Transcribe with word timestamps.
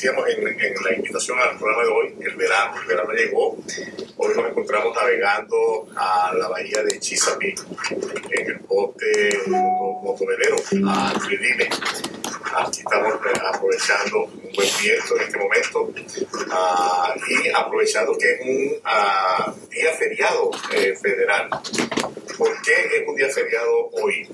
decíamos 0.00 0.26
en, 0.30 0.74
la 0.82 0.94
invitación 0.94 1.38
al 1.38 1.58
programa 1.58 1.82
de 1.82 1.90
hoy, 1.90 2.14
el 2.22 2.34
verano. 2.34 2.80
El 2.80 2.86
verano 2.86 3.12
llegó. 3.12 3.58
Hoy 4.16 4.34
nos 4.34 4.48
encontramos 4.48 4.96
navegando 4.96 5.88
a 5.94 6.32
la 6.38 6.48
bahía 6.48 6.82
de 6.82 6.98
Chesapeake 6.98 7.60
en 8.30 8.46
el 8.46 8.58
bote 8.60 9.42
motovelero 9.46 10.56
a 10.88 11.12
Tridine. 11.22 11.68
Aquí 12.56 12.80
estamos 12.80 13.14
eh, 13.14 13.40
aprovechando 13.46 14.24
un 14.24 14.52
buen 14.54 14.68
viento 14.80 15.16
en 15.16 15.22
este 15.22 15.38
momento 15.38 15.92
ah, 16.50 17.14
y 17.28 17.48
aprovechando 17.50 18.16
que 18.16 18.32
es 18.32 18.40
un 18.40 18.80
ah, 18.84 19.54
día 19.68 19.92
feriado 19.92 20.50
eh, 20.72 20.96
federal. 20.96 21.50
¿Por 22.38 22.62
qué 22.62 22.72
es 22.96 23.06
un 23.06 23.16
día 23.16 23.28
feriado 23.28 23.90
hoy? 23.92 24.26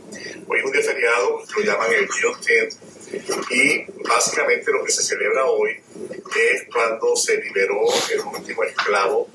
Hoy 0.46 0.58
es 0.60 0.64
un 0.64 0.70
día 0.70 0.82
feriado, 0.82 1.42
lo 1.56 1.62
llaman 1.64 1.92
el 1.92 2.08
Juneteenth, 2.08 2.74
y 3.50 3.84
básicamente 4.08 4.72
lo 4.72 4.84
que 4.84 4.92
se 4.92 5.02
celebra 5.02 5.44
hoy 5.46 5.70
es 5.70 6.64
cuando 6.72 7.14
se 7.16 7.36
liberó 7.40 7.82
el 8.12 8.20
último 8.20 8.64
esclavo 8.64 9.28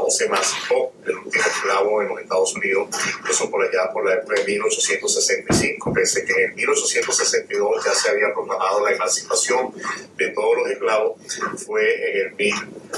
o 0.00 0.10
se 0.10 0.26
emancipó 0.26 0.92
el 1.04 1.16
último 1.16 1.44
esclavo 1.44 2.02
en 2.02 2.08
los 2.08 2.20
Estados 2.20 2.54
Unidos, 2.54 2.88
eso 3.28 3.50
por 3.50 3.64
allá 3.64 3.92
por 3.92 4.04
la 4.04 4.14
época 4.14 4.40
de 4.40 4.44
1865, 4.44 5.92
pensé 5.92 6.24
que 6.24 6.44
en 6.44 6.54
1862 6.54 7.84
ya 7.84 7.94
se 7.94 8.10
había 8.10 8.32
proclamado 8.32 8.84
la 8.84 8.92
emancipación 8.92 9.72
de 10.16 10.28
todos 10.28 10.56
los 10.58 10.70
esclavos, 10.70 11.20
fue 11.64 12.10
en 12.10 12.26
el 12.26 12.34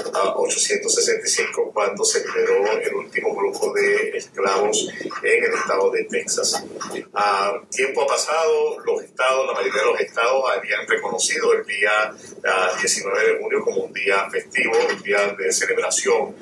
1865 0.05 1.71
cuando 1.73 2.03
se 2.03 2.25
liberó 2.25 2.79
el 2.79 2.93
último 2.93 3.35
grupo 3.35 3.73
de 3.73 4.17
esclavos 4.17 4.87
en 5.23 5.43
el 5.43 5.53
estado 5.53 5.91
de 5.91 6.03
Texas. 6.05 6.63
Ah, 7.13 7.59
tiempo 7.69 8.03
ha 8.03 8.07
pasado, 8.07 8.79
los 8.85 9.03
estados, 9.03 9.47
la 9.47 9.53
mayoría 9.53 9.81
de 9.81 9.91
los 9.91 9.99
estados 9.99 10.43
habían 10.55 10.87
reconocido 10.87 11.53
el 11.53 11.65
día 11.65 12.13
19 12.79 13.19
ah, 13.19 13.23
de 13.23 13.39
junio 13.39 13.63
como 13.63 13.83
un 13.83 13.93
día 13.93 14.29
festivo, 14.29 14.73
un 14.89 15.03
día 15.03 15.35
de 15.37 15.51
celebración 15.51 16.35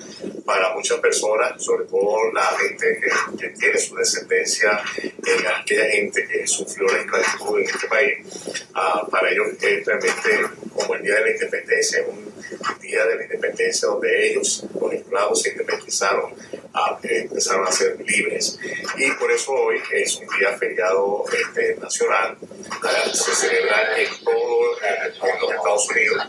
para 0.45 0.73
muchas 0.73 0.99
personas, 0.99 1.61
sobre 1.63 1.85
todo 1.85 2.31
la 2.31 2.55
gente 2.57 2.99
que, 3.37 3.47
tiene 3.57 3.77
su 3.77 3.95
descendencia 3.95 4.81
en 5.01 5.47
aquella 5.47 5.85
gente 5.85 6.27
que 6.27 6.45
sufrió 6.45 6.87
la 6.87 6.99
esclavitud 6.99 7.59
en 7.59 7.65
este 7.65 7.87
país. 7.87 8.17
Ah, 8.73 9.07
para 9.09 9.31
ellos 9.31 9.47
es 9.61 9.85
realmente 9.85 10.47
como 10.77 10.95
el 10.95 11.03
Día 11.03 11.15
de 11.15 11.21
la 11.21 11.31
Independencia, 11.31 12.05
un 12.07 12.79
día 12.79 13.05
de 13.05 13.15
la 13.15 13.23
independencia 13.23 13.87
donde 13.87 14.29
ellos, 14.29 14.63
los 14.79 14.93
esclavos, 14.93 15.41
se 15.41 15.49
independizaron, 15.49 16.33
ah, 16.73 16.99
empezaron 17.03 17.67
a 17.67 17.71
ser 17.71 17.97
libres. 17.99 18.59
Y 18.97 19.11
por 19.11 19.31
eso 19.31 19.51
hoy 19.51 19.81
es 19.93 20.15
un 20.17 20.27
día 20.37 20.57
feriado 20.57 21.25
este, 21.33 21.75
nacional, 21.75 22.37
se 23.13 23.35
celebra 23.35 23.99
en 23.99 24.09
todo 24.23 24.71
los 25.41 25.55
Estados 25.55 25.89
Unidos 25.89 26.27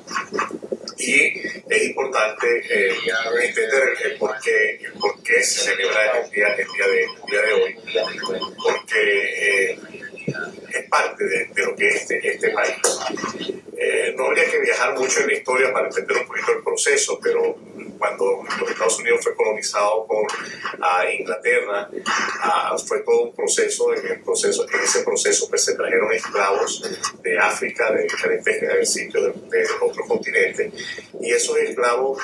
y 0.99 1.39
es 1.69 1.83
importante 1.85 2.47
eh, 2.69 2.93
entender 3.43 3.95
el, 4.05 4.19
por, 4.19 4.37
qué, 4.41 4.81
por 5.01 5.23
qué 5.23 5.43
se 5.45 5.71
celebra 5.71 6.18
historia 15.39 15.72
para 15.72 15.86
entender 15.86 16.17
un 16.17 16.27
poquito 16.27 16.53
el 16.53 16.62
proceso, 16.62 17.19
pero 17.22 17.56
cuando 17.98 18.44
los 18.61 18.70
Estados 18.70 18.98
Unidos 19.00 19.20
fue 19.22 19.34
colonizado 19.34 20.06
por 20.06 20.27
Inglaterra, 21.19 21.89
fue 22.86 23.00
todo 23.00 23.22
un 23.25 23.34
proceso, 23.34 23.93
en, 23.94 24.06
el 24.06 24.21
proceso, 24.21 24.66
en 24.69 24.81
ese 24.81 25.03
proceso 25.03 25.48
pues, 25.48 25.65
se 25.65 25.75
trajeron 25.75 26.12
esclavos 26.12 26.82
de 27.22 27.38
África, 27.38 27.91
de 27.93 28.04
diferentes 28.04 28.93
sitios 28.93 29.25
de, 29.25 29.59
de 29.59 29.66
otros 29.81 30.06
continentes, 30.06 30.72
y 31.21 31.32
esos 31.32 31.56
esclavos 31.59 32.22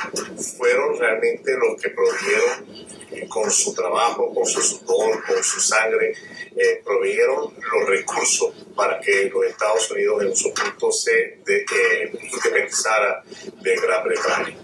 fueron 0.56 0.98
realmente 0.98 1.52
los 1.56 1.80
que 1.80 1.90
provieron 1.90 2.86
eh, 3.10 3.28
con 3.28 3.50
su 3.50 3.74
trabajo, 3.74 4.32
con 4.32 4.46
su 4.46 4.60
sudor, 4.60 5.24
con 5.24 5.42
su 5.42 5.60
sangre, 5.60 6.14
eh, 6.56 6.80
proveyeron 6.84 7.52
los 7.54 7.88
recursos 7.88 8.54
para 8.76 9.00
que 9.00 9.30
los 9.32 9.44
Estados 9.46 9.90
Unidos 9.90 10.22
en 10.22 10.36
su 10.36 10.52
punto 10.54 10.92
se 10.92 11.38
de, 11.44 11.58
eh, 11.58 12.12
independizara 12.12 13.22
de 13.60 13.76
Gran 13.76 14.04
Bretaña. 14.04 14.56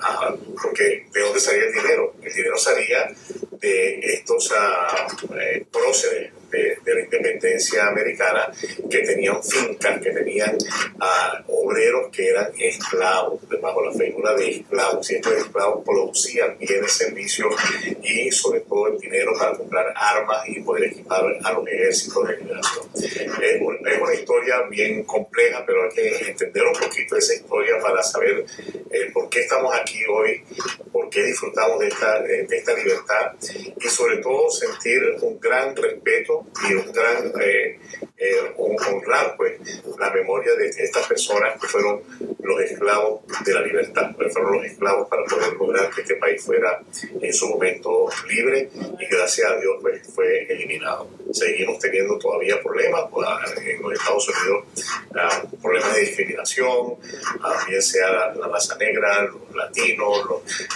Ah, 0.00 0.34
porque 0.62 1.06
¿de 1.12 1.20
dónde 1.20 1.40
salía 1.40 1.64
el 1.64 1.72
dinero? 1.72 2.14
El 2.22 2.32
dinero 2.32 2.56
salía 2.58 3.08
de 3.60 4.00
estos 4.00 4.50
uh, 4.50 5.64
próceres 5.70 6.32
de, 6.50 6.78
la 6.84 7.00
independencia 7.00 7.86
americana 7.88 8.50
que 8.90 8.98
tenían 8.98 9.42
fincas, 9.42 10.00
que 10.00 10.10
tenían 10.10 10.56
obreros 11.46 12.08
que 12.12 12.28
eran 12.28 12.52
esclavos, 12.58 13.40
bajo 13.60 13.84
la 13.84 13.92
figura 13.92 14.34
de 14.34 14.50
esclavos. 14.50 15.10
Y 15.10 15.16
estos 15.16 15.32
esclavos 15.34 15.84
producían 15.84 16.58
bienes, 16.58 16.92
servicios 16.92 17.54
y 18.02 18.30
sobre 18.30 18.60
todo 18.60 18.88
el 18.88 18.98
dinero 18.98 19.32
para 19.38 19.56
comprar 19.56 19.92
armas 19.94 20.48
y 20.48 20.60
poder 20.60 20.84
equipar 20.84 21.24
a 21.42 21.52
los 21.52 21.66
ejércitos 21.66 22.28
de 22.28 22.36
liberación. 22.36 22.86
Es, 22.94 24.00
una 24.00 24.14
historia 24.14 24.62
bien 24.70 25.04
compleja, 25.04 25.64
pero 25.66 25.84
hay 25.84 25.90
que 25.90 26.30
entender 26.30 26.62
un 26.64 26.72
poquito 26.72 27.16
esa 27.16 27.34
historia 27.34 27.78
para 27.80 28.02
saber 28.02 28.44
eh, 28.90 29.10
por 29.12 29.28
qué 29.28 29.40
estamos 29.40 29.74
aquí 29.74 29.98
hoy, 30.10 30.42
por 31.08 31.14
qué 31.14 31.22
disfrutamos 31.24 31.78
de 31.78 31.88
esta, 31.88 32.20
de 32.20 32.46
esta 32.50 32.74
libertad 32.74 33.32
y 33.80 33.88
sobre 33.88 34.18
todo 34.18 34.50
sentir 34.50 35.00
un 35.22 35.40
gran 35.40 35.74
respeto 35.74 36.46
y 36.68 36.74
un 36.74 36.92
gran 36.92 37.32
eh, 37.40 37.78
eh, 38.18 38.54
honrar 38.56 39.34
pues, 39.36 39.58
la 39.98 40.10
memoria 40.10 40.52
de 40.54 40.68
estas 40.68 41.06
personas 41.06 41.58
que 41.58 41.66
fueron 41.66 42.02
los 42.42 42.60
esclavos 42.60 43.22
de 43.44 43.54
la 43.54 43.62
libertad, 43.62 44.14
que 44.18 44.28
fueron 44.28 44.56
los 44.56 44.66
esclavos 44.66 45.08
para 45.08 45.24
poder 45.24 45.54
lograr 45.54 45.90
que 45.90 46.02
este 46.02 46.16
país 46.16 46.42
fuera 46.42 46.78
en 47.20 47.32
su 47.32 47.48
momento 47.48 48.08
libre 48.28 48.68
y 48.98 49.06
gracias 49.06 49.50
a 49.50 49.56
Dios 49.56 49.76
pues, 49.80 50.02
fue 50.14 50.44
eliminado. 50.52 51.08
Seguimos 51.32 51.78
teniendo 51.78 52.18
todavía 52.18 52.60
problemas 52.62 53.02
pues, 53.10 53.28
en 53.64 53.82
los 53.82 53.92
Estados 53.92 54.28
Unidos, 54.28 54.64
ah, 55.14 55.42
problemas 55.60 55.94
de 55.94 56.00
discriminación, 56.00 56.96
ah, 57.42 57.64
bien 57.68 57.82
sea 57.82 58.32
la, 58.34 58.48
raza 58.48 58.76
negra, 58.76 59.24
los 59.24 59.54
latinos, 59.54 60.26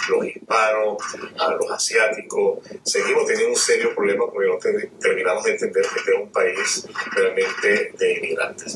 los, 0.09 0.25
hispanos, 0.25 0.97
ah, 1.39 1.55
los 1.59 1.71
asiáticos. 1.71 2.59
Seguimos 2.83 3.25
teniendo 3.25 3.49
un 3.49 3.55
serio 3.55 3.95
problema 3.95 4.25
porque 4.31 4.47
no 4.47 4.59
terminamos 4.99 5.43
de 5.43 5.51
entender 5.51 5.83
que 5.83 5.99
este 5.99 6.11
es 6.11 6.19
un 6.19 6.31
país 6.31 6.87
realmente 7.11 7.91
de 7.97 8.13
inmigrantes. 8.13 8.75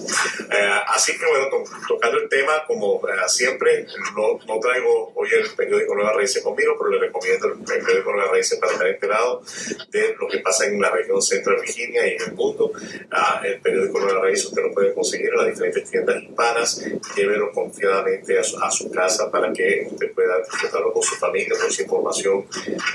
Eh, 0.52 0.70
así 0.88 1.18
que 1.18 1.26
bueno, 1.26 1.48
tocando 1.88 2.18
el 2.18 2.30
tema, 2.30 2.64
como 2.66 3.08
eh, 3.08 3.12
siempre, 3.28 3.86
no, 4.16 4.40
no, 4.46 4.60
traigo 4.60 5.12
hoy 5.16 5.30
el 5.32 5.50
periódico 5.56 5.96
Nueva 5.96 6.14
Raíces 6.14 6.42
conmigo, 6.42 6.76
pero 6.78 6.92
le 6.92 7.00
recomiendo 7.00 7.48
el 7.48 7.60
periódico 7.60 8.12
Nueva 8.12 8.32
Raíces 8.32 8.60
para 8.60 8.74
estar 8.74 8.88
enterado 8.88 9.44
de 9.90 10.16
lo 10.20 10.28
que 10.28 10.40
pasa 10.40 10.66
en 10.66 10.82
la 10.82 10.90
región 10.90 11.22
centro 11.22 11.54
Virginia 11.68 12.08
y 12.08 12.16
en 12.16 12.22
el 12.22 12.34
mundo. 12.34 12.72
Ah, 13.12 13.42
el 13.44 13.60
periódico 13.60 14.00
Nueva 14.00 14.22
Raíces 14.22 14.46
usted 14.46 14.62
lo 14.64 14.74
puede 14.74 14.94
conseguir 14.94 15.30
en 15.30 15.38
las 15.38 15.48
diferentes 15.48 15.90
tiendas 15.90 16.24
hispanas. 16.24 16.86
Llévelo 17.16 17.52
confiadamente 17.52 18.40
a 18.40 18.44
su, 18.44 18.90
casa 18.92 19.30
para 19.30 19.52
que 19.52 19.88
usted 19.92 20.12
pueda 20.14 20.38
disfrutarlo 20.40 20.94
con 20.94 21.04
su 21.04 21.16
familia, 21.16 21.54
con 21.60 21.70
su 21.72 21.82
información, 21.82 22.46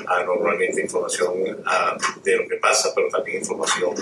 ah, 0.06 0.25
normalmente 0.25 0.81
información 0.81 1.62
ah, 1.66 1.97
de 2.25 2.37
lo 2.37 2.49
que 2.49 2.56
pasa, 2.56 2.93
pero 2.94 3.09
también 3.09 3.38
información 3.38 3.94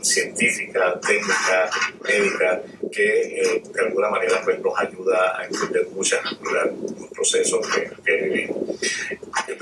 científica, 0.00 0.98
técnica, 1.00 1.70
médica, 2.02 2.62
que 2.90 3.40
eh, 3.40 3.62
de 3.72 3.80
alguna 3.80 4.10
manera 4.10 4.40
pues, 4.44 4.60
nos 4.60 4.78
ayuda 4.78 5.38
a 5.38 5.46
entender 5.46 5.88
muchos 5.88 6.20
procesos 7.14 7.66
que, 7.68 7.90
que 8.04 8.16
vivimos. 8.22 8.78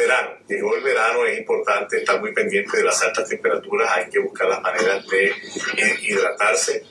Verano, 0.00 0.30
llegó 0.48 0.74
el 0.76 0.82
verano, 0.82 1.26
es 1.26 1.38
importante 1.38 1.98
estar 1.98 2.18
muy 2.20 2.32
pendiente 2.32 2.74
de 2.78 2.84
las 2.84 3.02
altas 3.02 3.28
temperaturas, 3.28 3.90
hay 3.92 4.08
que 4.08 4.18
buscar 4.18 4.48
las 4.48 4.62
maneras 4.62 5.06
de 5.06 5.30
hidratarse 6.00 6.82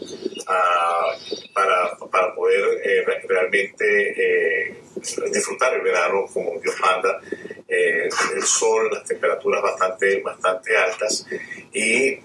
uh, 0.42 1.52
para, 1.52 2.36
poder 2.36 2.64
eh, 2.84 3.04
realmente 3.28 4.66
eh, 4.66 4.76
disfrutar 5.32 5.74
el 5.74 5.82
verano 5.82 6.28
como 6.32 6.60
Dios 6.62 6.76
manda. 6.80 7.20
Eh, 7.68 8.10
el 8.36 8.44
sol, 8.44 8.90
las 8.92 9.04
temperaturas 9.06 9.62
bastante, 9.62 10.22
bastante 10.22 10.76
altas 10.78 11.26
y 11.72 12.16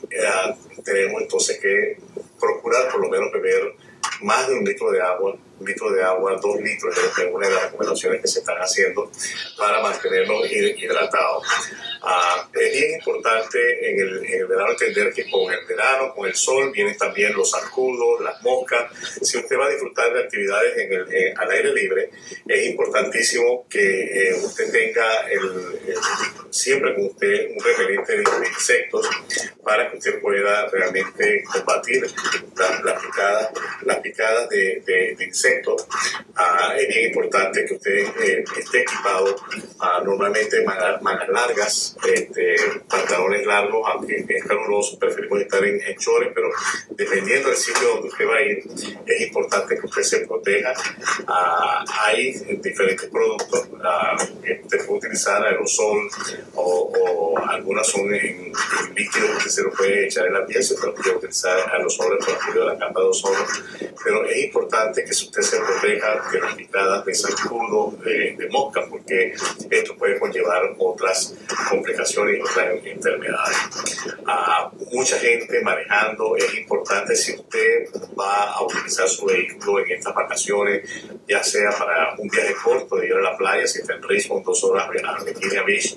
tenemos 0.82 1.22
entonces 1.22 1.58
que 1.60 1.98
procurar 2.40 2.90
por 2.90 3.00
lo 3.00 3.08
menos 3.08 3.30
beber 3.32 3.74
más 4.20 4.48
de 4.48 4.54
un 4.54 4.64
litro 4.64 4.90
de 4.90 5.02
agua, 5.02 5.36
un 5.58 5.66
litro 5.66 5.92
de 5.92 6.02
agua, 6.02 6.38
dos 6.40 6.60
litros, 6.60 6.94
de 6.94 7.50
las 7.50 7.62
recomendaciones 7.64 8.20
que 8.20 8.28
se 8.28 8.40
están 8.40 8.58
haciendo 8.58 9.10
para 9.56 9.80
mantenernos 9.82 10.50
hidratados. 10.50 11.46
Ah, 12.06 12.46
es 12.52 12.72
bien 12.72 12.94
importante 12.96 13.90
en 13.90 13.98
el, 13.98 14.24
en 14.26 14.48
verano 14.48 14.72
entender 14.72 15.10
que 15.14 15.30
con 15.30 15.50
el 15.50 15.64
verano, 15.64 16.14
con 16.14 16.26
el 16.26 16.34
sol, 16.34 16.70
vienen 16.70 16.98
también 16.98 17.32
los 17.32 17.50
zancudos, 17.50 18.20
las 18.20 18.42
moscas. 18.42 18.92
Si 19.22 19.38
usted 19.38 19.56
va 19.58 19.66
a 19.66 19.70
disfrutar 19.70 20.12
de 20.12 20.24
actividades 20.24 20.76
en 20.76 20.92
el, 20.92 21.38
al 21.38 21.50
aire 21.50 21.72
libre, 21.72 22.10
es 22.46 22.66
importantísimo 22.66 23.66
que 23.70 24.28
eh, 24.28 24.34
usted 24.34 24.70
tenga 24.70 25.28
el, 25.30 25.80
siempre 26.50 26.94
con 26.94 27.06
usted 27.06 27.50
un 27.50 27.64
repelente 27.64 28.16
de, 28.18 28.24
insectos 28.54 29.08
para 29.62 29.90
que 29.90 29.96
usted 29.96 30.20
pueda 30.20 30.68
realmente 30.68 31.42
combatir 31.44 32.02
las 32.02 33.02
picadas, 33.02 33.50
las 33.82 33.98
picadas 33.98 34.48
de, 34.50 35.16
insectos. 35.20 35.86
Ah, 36.36 36.74
es 36.78 36.88
bien 36.88 37.08
importante 37.08 37.64
que 37.64 37.74
usted 37.74 38.06
eh, 38.22 38.44
esté 38.58 38.82
equipado 38.82 39.36
ah, 39.80 40.02
normalmente 40.04 40.62
mangas, 40.64 41.28
largas, 41.28 41.93
este, 42.12 42.56
pantalones 42.88 43.46
largos, 43.46 43.88
aunque 43.88 44.24
es 44.28 44.44
caluroso, 44.44 44.98
preferimos 44.98 45.40
estar 45.40 45.64
en, 45.64 45.80
en 45.80 45.96
pero 46.34 46.48
dependiendo 46.90 47.48
del 47.48 47.56
sitio 47.56 47.88
donde 47.88 48.08
usted 48.08 48.28
va 48.28 48.36
a 48.36 48.42
ir, 48.42 48.62
es 49.06 49.20
importante 49.26 49.78
que 49.78 49.86
usted 49.86 50.02
se 50.02 50.26
proteja. 50.26 50.72
Ah, 51.26 51.84
hay 52.04 52.32
diferentes 52.62 53.08
productos 53.08 53.68
que 54.42 54.60
usted 54.62 54.86
puede 54.86 54.98
utilizar, 54.98 55.44
aerosol 55.44 56.08
o 56.54 57.23
algunas 57.54 57.86
son 57.86 58.12
en, 58.14 58.52
líquido 58.94 59.26
que 59.42 59.50
se 59.50 59.62
lo 59.62 59.70
puede 59.70 60.06
echar 60.06 60.26
en 60.26 60.34
la 60.34 60.46
piel, 60.46 60.62
se 60.62 60.74
puede 60.74 61.16
utilizar 61.16 61.58
aerosoles 61.72 62.24
por 62.24 62.54
de 62.54 62.64
la 62.64 62.78
capa 62.78 63.00
de 63.00 63.06
ozono, 63.06 63.44
pero 64.04 64.24
es 64.26 64.44
importante 64.44 65.04
que 65.04 65.10
usted 65.10 65.42
se 65.42 65.58
proteja 65.58 66.30
de 66.30 66.40
las 66.40 66.54
picadas 66.54 67.04
de 67.04 67.14
zancudo, 67.14 67.96
de, 68.04 68.36
de 68.36 68.48
mosca, 68.50 68.84
porque 68.88 69.34
esto 69.70 69.96
puede 69.96 70.18
conllevar 70.18 70.74
otras 70.78 71.34
complicaciones 71.68 72.38
y 72.38 72.40
otras 72.40 72.84
enfermedades. 72.84 73.56
A 74.26 74.70
mucha 74.92 75.18
gente 75.18 75.60
manejando, 75.62 76.36
es 76.36 76.54
importante 76.54 77.16
si 77.16 77.34
usted 77.34 77.88
va 78.18 78.52
a 78.52 78.62
utilizar 78.64 79.08
su 79.08 79.26
vehículo 79.26 79.80
en 79.80 79.92
estas 79.92 80.14
vacaciones, 80.14 80.88
ya 81.28 81.42
sea 81.42 81.70
para 81.70 82.14
un 82.18 82.28
viaje 82.28 82.54
corto 82.62 82.96
de 82.96 83.06
ir 83.06 83.14
a 83.14 83.20
la 83.20 83.36
playa, 83.36 83.66
si 83.66 83.80
está 83.80 83.94
en 83.94 84.02
Richmond, 84.02 84.44
dos 84.44 84.62
horas 84.64 84.88
a 84.88 85.24
Virginia 85.24 85.62
Beach, 85.62 85.96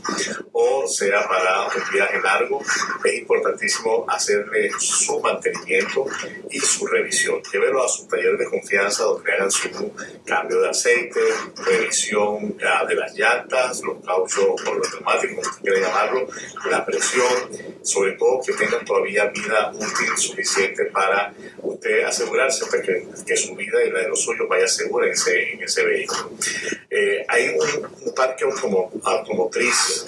o 0.52 0.88
sea 0.88 1.28
para 1.28 1.64
un 1.64 1.92
viaje 1.92 2.22
largo, 2.22 2.62
es 3.04 3.14
importantísimo 3.20 4.06
hacerle 4.08 4.72
su 4.80 5.20
mantenimiento 5.20 6.06
y 6.50 6.60
su 6.60 6.88
revisión. 6.88 7.42
Llévelo 7.52 7.84
a 7.84 7.90
su 7.90 8.08
taller 8.08 8.38
de 8.38 8.46
confianza 8.46 9.04
donde 9.04 9.34
hagan 9.34 9.52
su 9.52 9.70
cambio 10.26 10.62
de 10.62 10.70
aceite, 10.70 11.20
revisión 11.66 12.58
de 12.58 12.96
las 12.96 13.14
llantas, 13.16 13.82
los 13.84 14.04
cauchos 14.06 14.46
o 14.66 14.74
los 14.74 14.94
neumáticos, 14.94 15.48
como 15.48 15.62
quiera 15.62 15.80
llamarlo, 15.80 16.28
la 16.70 16.86
presión, 16.86 17.26
sobre 17.82 18.14
todo 18.14 18.42
que 18.46 18.54
tengan 18.54 18.86
todavía 18.86 19.26
vida 19.26 19.72
útil 19.74 20.18
suficiente 20.18 20.86
para 20.86 21.34
usted 21.62 22.04
asegurarse 22.04 22.66
pues, 22.68 22.82
que, 22.82 23.08
que, 23.26 23.38
su 23.38 23.56
vida 23.56 23.84
y 23.84 23.92
la 23.92 24.02
de 24.02 24.10
los 24.10 24.22
suyos 24.22 24.48
vaya 24.48 24.68
segura 24.68 25.08
en 25.08 25.17
en 25.28 25.64
ese 25.64 25.84
vehículo. 25.84 26.32
Eh, 26.90 27.26
hay 27.28 27.50
un, 27.50 28.14
parque 28.16 28.46
automotriz 28.46 30.06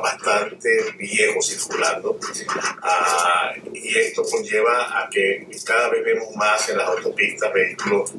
bastante 0.00 0.92
viejo 0.96 1.42
circulando 1.42 2.16
ah, 2.82 3.52
y 3.72 3.98
esto 3.98 4.22
conlleva 4.22 5.02
a 5.02 5.10
que 5.10 5.48
cada 5.64 5.88
vez 5.88 6.04
vemos 6.04 6.34
más 6.36 6.68
en 6.68 6.78
las 6.78 6.88
autopistas 6.88 7.52
vehículos 7.52 8.12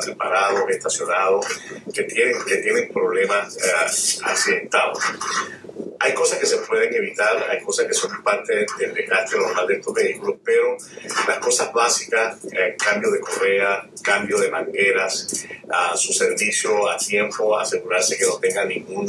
separados, 0.00 0.68
estacionados, 0.68 1.46
que 1.94 2.02
tienen, 2.04 2.36
que 2.44 2.56
tienen 2.56 2.92
problemas 2.92 3.56
uh, 3.56 4.24
accidentados. 4.24 4.98
Hay 6.04 6.12
cosas 6.12 6.38
que 6.38 6.44
se 6.44 6.58
pueden 6.58 6.94
evitar, 6.94 7.46
hay 7.48 7.62
cosas 7.62 7.86
que 7.86 7.94
son 7.94 8.22
parte 8.22 8.66
del 8.78 8.92
desgaste 8.92 9.38
normal 9.38 9.66
de 9.66 9.76
estos 9.76 9.94
vehículos, 9.94 10.36
pero 10.44 10.76
las 11.26 11.38
cosas 11.38 11.72
básicas, 11.72 12.44
eh, 12.52 12.76
cambio 12.76 13.10
de 13.10 13.20
correa, 13.20 13.88
cambio 14.02 14.38
de 14.38 14.50
mangueras, 14.50 15.46
su 15.96 16.12
servicio 16.12 16.90
a 16.90 16.98
tiempo, 16.98 17.58
asegurarse 17.58 18.18
que 18.18 18.26
no 18.26 18.36
tenga 18.38 18.66
ningún, 18.66 19.06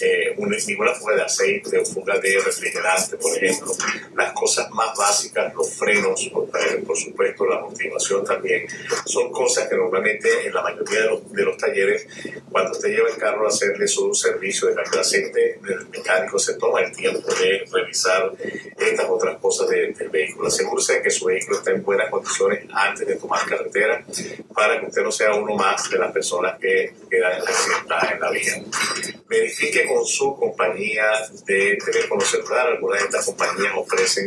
eh, 0.00 0.36
ninguna 0.66 0.92
fuga 0.92 1.16
de 1.16 1.22
aceite 1.22 1.78
o 1.78 1.84
fuga 1.86 2.18
de 2.18 2.38
refrigerante, 2.44 3.16
por 3.16 3.34
ejemplo. 3.36 3.72
Las 4.14 4.32
cosas 4.32 4.70
más 4.70 4.96
básicas, 4.98 5.54
los 5.54 5.72
frenos, 5.72 6.28
por, 6.30 6.44
eh, 6.60 6.84
supuesto, 6.94 7.46
la 7.46 7.60
motivación 7.60 8.22
también, 8.22 8.66
son 9.06 9.32
cosas 9.32 9.66
que 9.66 9.76
normalmente 9.76 10.46
en 10.46 10.52
la 10.52 10.62
mayoría 10.62 11.00
de 11.00 11.06
los, 11.06 11.32
de 11.32 11.42
los 11.42 11.56
talleres, 11.56 12.06
cuando 12.50 12.72
usted 12.72 12.90
lleva 12.90 13.08
el 13.08 13.16
carro 13.16 13.46
a 13.46 13.48
hacerle 13.48 13.88
su 13.88 14.14
servicio 14.14 14.68
de 14.68 14.74
cambio 14.74 14.92
de 14.92 15.00
aceite, 15.00 15.60
el 15.66 15.88
mecánico 15.88 16.33
se 16.38 16.54
toma 16.54 16.80
el 16.80 16.94
tiempo 16.94 17.28
de 17.34 17.64
revisar 17.72 18.32
estas 18.78 19.06
otras 19.08 19.38
cosas 19.38 19.68
del 19.68 19.94
vehículo. 20.10 20.48
Asegúrese 20.48 20.94
de 20.94 21.02
que 21.02 21.10
su 21.10 21.26
vehículo 21.26 21.58
esté 21.58 21.72
en 21.72 21.82
buenas 21.82 22.10
condiciones 22.10 22.66
antes 22.72 23.06
de 23.06 23.16
tomar 23.16 23.44
carretera 23.46 24.04
para 24.54 24.80
que 24.80 24.86
usted 24.86 25.02
no 25.02 25.12
sea 25.12 25.34
uno 25.34 25.54
más 25.54 25.90
de 25.90 25.98
las 25.98 26.12
personas 26.12 26.58
que 26.58 26.94
quedan 27.10 27.40
accidentadas 27.40 28.12
en 28.12 28.20
la 28.20 28.30
vía. 28.30 28.62
Verifique 29.28 29.86
con 29.86 30.04
su 30.04 30.36
compañía 30.36 31.04
de 31.46 31.78
teléfono 31.84 32.20
celular. 32.20 32.68
Algunas 32.68 33.00
de 33.00 33.04
estas 33.06 33.26
compañías 33.26 33.72
ofrecen 33.76 34.26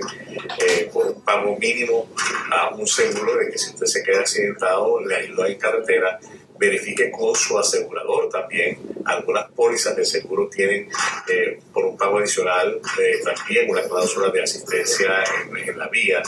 eh, 0.59 0.89
por 0.91 1.07
un 1.07 1.21
pago 1.23 1.57
mínimo 1.57 2.09
a 2.51 2.69
un 2.75 2.87
seguro 2.87 3.35
de 3.37 3.51
que 3.51 3.57
si 3.57 3.69
usted 3.71 3.85
se 3.85 4.03
queda 4.03 4.19
accidentado 4.21 4.99
le 5.01 5.15
ayuda 5.15 5.47
en 5.47 5.57
carretera 5.57 6.19
verifique 6.59 7.11
con 7.11 7.35
su 7.35 7.57
asegurador 7.57 8.29
también. 8.29 8.79
Algunas 9.07 9.49
pólizas 9.51 9.95
de 9.95 10.05
seguro 10.05 10.49
tienen 10.49 10.89
eh, 11.29 11.59
por 11.73 11.85
un 11.85 11.97
pago 11.97 12.19
adicional 12.19 12.79
también 13.23 13.69
una 13.69 13.81
cláusula 13.83 14.29
de 14.29 14.43
asistencia 14.43 15.23
en, 15.65 15.77
la 15.77 15.87
vía. 15.87 16.21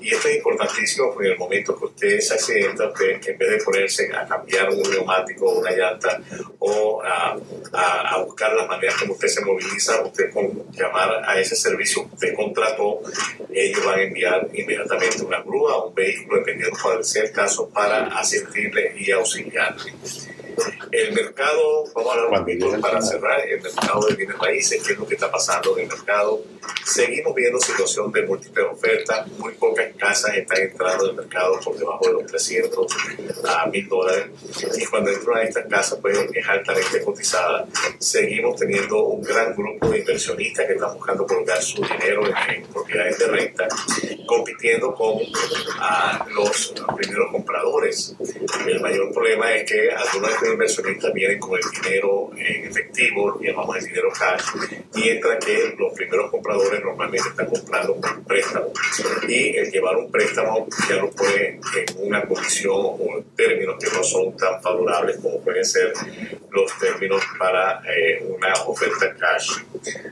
Y 0.00 0.14
esto 0.14 0.28
es 0.28 0.36
importantísimo 0.36 1.12
porque 1.12 1.28
en 1.28 1.32
el 1.34 1.38
momento 1.38 1.78
que 1.78 1.84
usted 1.86 2.20
se 2.20 2.34
accidenta, 2.34 2.88
usted 2.88 3.20
en 3.26 3.38
vez 3.38 3.50
de 3.50 3.58
ponerse 3.64 4.10
a 4.14 4.26
cambiar 4.26 4.70
un 4.70 4.82
neumático 4.90 5.46
o 5.46 5.60
una 5.60 5.70
llanta 5.70 6.20
o 6.58 7.02
a, 7.02 7.36
buscar 8.24 8.54
las 8.54 8.66
maneras 8.66 8.96
como 8.98 9.12
usted 9.12 9.28
se 9.28 9.44
moviliza, 9.44 10.02
usted 10.02 10.32
con 10.32 10.70
llamar 10.72 11.22
a 11.26 11.38
ese 11.38 11.54
servicio 11.56 12.08
que 12.08 12.14
usted 12.14 12.34
contrató, 12.34 13.00
ellos 13.52 13.84
van 13.84 13.98
a 13.98 14.02
enviar 14.02 14.48
inmediatamente 14.52 15.22
una 15.22 15.42
grúa 15.42 15.76
o 15.76 15.88
un 15.88 15.94
vehículo, 15.94 16.38
dependiendo 16.38 16.76
cuál 16.80 17.04
sea 17.04 17.24
el 17.24 17.32
caso, 17.32 17.68
para 17.68 18.06
asistirle 18.18 18.94
y 18.96 19.10
auxiliar. 19.10 19.76
El 20.90 21.12
mercado, 21.12 21.84
vamos 21.94 22.10
a 22.10 22.20
hablar 22.20 22.40
un 22.40 22.46
poquito 22.46 22.80
para 22.80 23.02
cerrar, 23.02 23.40
el 23.48 23.60
mercado 23.60 24.06
de 24.06 24.14
bienes 24.14 24.38
raíces, 24.38 24.82
qué 24.82 24.92
es 24.92 24.98
lo 24.98 25.06
que 25.06 25.14
está 25.14 25.30
pasando 25.30 25.76
en 25.76 25.84
el 25.84 25.88
mercado. 25.88 26.42
Seguimos 26.84 27.34
viendo 27.34 27.58
situación 27.58 28.12
de 28.12 28.22
múltiples 28.22 28.66
ofertas, 28.70 29.26
muy 29.38 29.54
pocas 29.54 29.86
casas 29.98 30.34
están 30.34 30.62
entrando 30.62 31.10
el 31.10 31.16
mercado 31.16 31.58
por 31.64 31.76
debajo 31.76 32.06
de 32.06 32.12
los 32.12 32.26
300 32.26 32.86
a 33.48 33.66
1000 33.66 33.88
dólares. 33.88 34.26
Y 34.76 34.84
cuando 34.86 35.10
entran 35.10 35.38
a 35.38 35.42
estas 35.42 35.66
casas, 35.66 35.98
pues 36.00 36.18
es 36.32 36.48
altamente 36.48 37.02
cotizada. 37.02 37.66
Seguimos 37.98 38.60
teniendo 38.60 39.02
un 39.02 39.22
gran 39.22 39.54
grupo 39.54 39.88
de 39.88 40.00
inversionistas 40.00 40.66
que 40.66 40.74
están 40.74 40.94
buscando 40.94 41.26
colocar 41.26 41.62
su 41.62 41.82
dinero 41.82 42.22
en, 42.48 42.62
propiedades 42.66 43.18
de 43.18 43.26
renta, 43.26 43.68
compitiendo 44.26 44.94
con 44.94 45.18
ah, 45.78 46.26
los 46.34 46.74
primeros 46.96 47.30
compradores. 47.32 48.14
El 48.66 48.80
mayor 48.80 49.12
problema 49.12 49.52
es 49.52 49.70
que 49.70 49.90
algunos 49.90 50.30
de 50.44 50.64
estos 50.66 50.84
inversionistas 50.84 51.12
vienen 51.12 51.38
con 51.38 51.58
el 51.58 51.82
dinero 51.82 52.30
en 52.36 52.64
efectivo, 52.66 53.40
llamamos 53.40 53.76
el 53.76 53.84
dinero 53.86 54.08
cash, 54.16 54.42
mientras 54.94 55.44
que 55.44 55.74
los 55.78 55.92
primeros 55.94 56.30
compradores 56.30 56.82
normalmente 56.82 57.28
están 57.28 57.46
comprando 57.46 57.94
un 57.94 58.24
préstamo. 58.24 58.72
Y 59.28 59.56
el 59.56 59.70
llevar 59.70 59.96
un 59.96 60.10
préstamo 60.10 60.66
ya 60.88 60.96
lo 60.96 61.10
pone 61.10 61.60
en 61.76 61.86
una 61.98 62.22
condición 62.26 62.76
o 62.76 63.18
en 63.18 63.24
términos 63.36 63.76
que 63.78 63.96
no 63.96 64.02
son 64.02 64.36
tan 64.36 64.60
favorables 64.62 65.18
como 65.18 65.40
pueden 65.40 65.64
ser 65.64 65.92
los 66.50 66.78
términos 66.78 67.22
para 67.38 67.82
eh, 67.88 68.24
una 68.28 68.52
oferta 68.66 69.14
cash. 69.18 69.58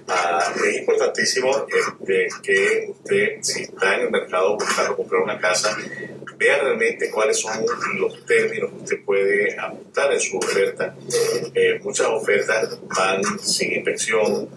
Ah, 0.08 0.52
es 0.66 0.78
importantísimo 0.78 1.66
este, 1.68 2.28
que 2.42 2.86
usted, 2.90 3.38
si 3.42 3.62
está 3.62 3.96
en 3.96 4.02
el 4.02 4.10
mercado 4.10 4.54
buscando 4.56 4.96
comprar 4.96 5.22
una 5.22 5.38
casa, 5.38 5.76
vea 6.42 6.58
realmente 6.58 7.08
cuáles 7.10 7.38
son 7.38 7.52
los 7.98 8.26
términos 8.26 8.70
que 8.70 8.82
usted 8.82 9.04
puede 9.04 9.58
apuntar 9.58 10.12
en 10.12 10.20
su 10.20 10.38
oferta. 10.38 10.94
Eh, 11.54 11.78
muchas 11.82 12.08
ofertas 12.08 12.78
van 12.96 13.22
sin 13.38 13.72
inspección, 13.72 14.48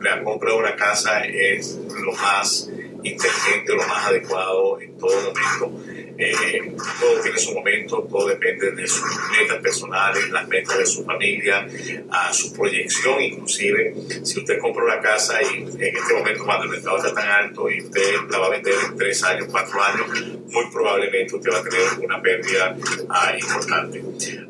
la 0.00 0.22
compra 0.22 0.52
de 0.52 0.58
una 0.58 0.76
casa 0.76 1.20
es 1.24 1.78
lo 2.00 2.12
más 2.12 2.68
inteligente, 3.02 3.74
lo 3.74 3.86
más 3.86 4.06
adecuado 4.06 4.80
en 4.80 4.96
todo 4.98 5.32
momento 5.32 5.72
eh, 6.18 6.72
todo 7.00 7.20
tiene 7.20 7.38
su 7.38 7.54
momento, 7.54 8.06
todo 8.10 8.28
depende 8.28 8.72
de 8.72 8.86
sus 8.86 9.04
metas 9.38 9.58
personales, 9.58 10.28
las 10.30 10.46
metas 10.48 10.78
de 10.78 10.86
su 10.86 11.04
familia, 11.04 11.66
a 12.10 12.32
su 12.32 12.52
proyección 12.52 13.20
inclusive. 13.20 13.94
Si 14.22 14.40
usted 14.40 14.58
compra 14.58 14.84
una 14.84 15.00
casa 15.00 15.42
y 15.42 15.62
en 15.62 15.96
este 15.96 16.14
momento 16.14 16.44
cuando 16.44 16.64
el 16.64 16.70
mercado 16.70 16.96
está 16.98 17.14
tan 17.14 17.28
alto 17.28 17.70
y 17.70 17.82
usted 17.82 18.14
la 18.30 18.38
va 18.38 18.46
a 18.46 18.50
vender 18.50 18.74
en 18.90 18.96
tres 18.96 19.22
años, 19.22 19.48
cuatro 19.50 19.82
años, 19.82 20.06
muy 20.46 20.64
probablemente 20.70 21.34
usted 21.34 21.50
va 21.52 21.58
a 21.58 21.62
tener 21.62 22.04
una 22.04 22.20
pérdida 22.20 22.76
ah, 23.08 23.32
importante. 23.38 24.02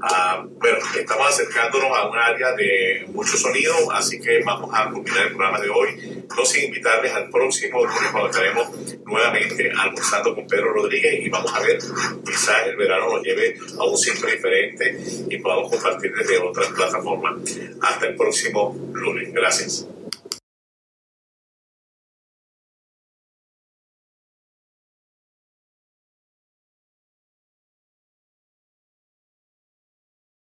Ah, 0.03 0.45
bueno, 0.45 0.79
estamos 0.99 1.29
acercándonos 1.29 1.97
a 1.97 2.09
un 2.09 2.19
área 2.19 2.53
de 2.53 3.07
mucho 3.09 3.37
sonido, 3.37 3.91
así 3.93 4.21
que 4.21 4.43
vamos 4.45 4.71
a 4.73 4.91
culminar 4.91 5.27
el 5.27 5.29
programa 5.29 5.61
de 5.61 5.69
hoy. 5.69 6.22
No 6.37 6.45
sin 6.45 6.65
invitarles 6.65 7.13
al 7.13 7.31
próximo 7.31 7.85
lunes 7.85 8.11
cuando 8.11 8.31
estaremos 8.31 8.69
nuevamente 9.05 9.71
almorzando 9.77 10.35
con 10.35 10.47
Pedro 10.47 10.73
Rodríguez 10.73 11.27
y 11.27 11.29
vamos 11.29 11.53
a 11.55 11.61
ver, 11.61 11.79
quizás 12.25 12.67
el 12.67 12.77
verano 12.77 13.11
nos 13.11 13.23
lleve 13.23 13.57
a 13.79 13.85
un 13.85 13.97
sitio 13.97 14.27
diferente 14.27 14.99
y 15.29 15.39
podamos 15.39 15.71
compartir 15.71 16.13
desde 16.15 16.39
otras 16.39 16.69
plataformas. 16.69 17.35
Hasta 17.81 18.07
el 18.07 18.17
próximo 18.17 18.77
lunes. 18.93 19.33
Gracias. 19.33 19.87